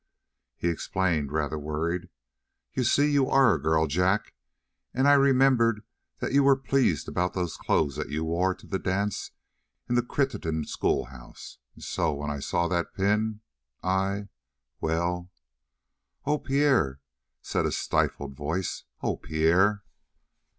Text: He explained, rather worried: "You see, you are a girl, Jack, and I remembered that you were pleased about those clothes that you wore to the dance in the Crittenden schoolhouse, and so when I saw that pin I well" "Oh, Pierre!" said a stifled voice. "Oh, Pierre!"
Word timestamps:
He 0.57 0.67
explained, 0.69 1.31
rather 1.31 1.59
worried: 1.59 2.09
"You 2.73 2.83
see, 2.83 3.11
you 3.11 3.29
are 3.29 3.53
a 3.53 3.61
girl, 3.61 3.85
Jack, 3.85 4.33
and 4.95 5.07
I 5.07 5.13
remembered 5.13 5.83
that 6.17 6.33
you 6.33 6.43
were 6.43 6.55
pleased 6.55 7.07
about 7.07 7.35
those 7.35 7.55
clothes 7.55 7.97
that 7.97 8.09
you 8.09 8.23
wore 8.23 8.55
to 8.55 8.65
the 8.65 8.79
dance 8.79 9.29
in 9.87 9.93
the 9.93 10.01
Crittenden 10.01 10.65
schoolhouse, 10.65 11.59
and 11.75 11.83
so 11.83 12.13
when 12.15 12.31
I 12.31 12.39
saw 12.39 12.67
that 12.69 12.95
pin 12.95 13.41
I 13.83 14.29
well" 14.79 15.29
"Oh, 16.25 16.39
Pierre!" 16.39 16.99
said 17.43 17.67
a 17.67 17.71
stifled 17.71 18.33
voice. 18.35 18.85
"Oh, 19.03 19.17
Pierre!" 19.17 19.83